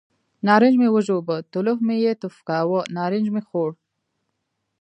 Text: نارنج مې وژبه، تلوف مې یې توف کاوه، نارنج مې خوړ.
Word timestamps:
نارنج 0.47 0.75
مې 0.81 0.87
وژبه، 0.95 1.35
تلوف 1.51 1.79
مې 1.87 1.95
یې 2.03 2.13
توف 2.21 2.35
کاوه، 2.47 2.79
نارنج 2.95 3.27
مې 3.33 3.41
خوړ. 3.47 3.69